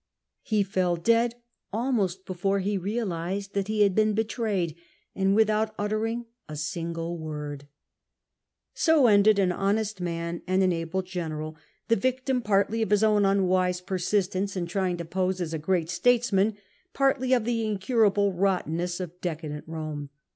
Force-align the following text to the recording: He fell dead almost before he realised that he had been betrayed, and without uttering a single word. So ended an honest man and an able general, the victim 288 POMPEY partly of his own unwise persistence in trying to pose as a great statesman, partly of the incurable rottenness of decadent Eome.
He 0.41 0.63
fell 0.63 0.95
dead 0.95 1.35
almost 1.71 2.25
before 2.25 2.57
he 2.57 2.75
realised 2.75 3.53
that 3.53 3.67
he 3.67 3.83
had 3.83 3.93
been 3.93 4.15
betrayed, 4.15 4.75
and 5.13 5.35
without 5.35 5.75
uttering 5.77 6.25
a 6.49 6.55
single 6.55 7.19
word. 7.19 7.67
So 8.73 9.05
ended 9.05 9.37
an 9.37 9.51
honest 9.51 10.01
man 10.01 10.41
and 10.47 10.63
an 10.63 10.73
able 10.73 11.03
general, 11.03 11.55
the 11.87 11.95
victim 11.95 12.41
288 12.41 12.41
POMPEY 12.41 12.47
partly 12.65 12.81
of 12.81 12.89
his 12.89 13.03
own 13.03 13.25
unwise 13.25 13.79
persistence 13.79 14.57
in 14.57 14.65
trying 14.65 14.97
to 14.97 15.05
pose 15.05 15.39
as 15.39 15.53
a 15.53 15.59
great 15.59 15.91
statesman, 15.91 16.57
partly 16.95 17.31
of 17.33 17.45
the 17.45 17.63
incurable 17.63 18.33
rottenness 18.33 18.99
of 18.99 19.21
decadent 19.21 19.69
Eome. 19.69 20.09